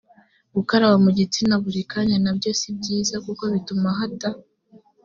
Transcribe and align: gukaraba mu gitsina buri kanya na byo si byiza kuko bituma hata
gukaraba 0.55 0.95
mu 1.05 1.11
gitsina 1.17 1.55
buri 1.63 1.81
kanya 1.91 2.17
na 2.23 2.31
byo 2.37 2.51
si 2.59 2.69
byiza 2.77 3.15
kuko 3.25 3.43
bituma 3.53 3.87
hata 3.99 4.29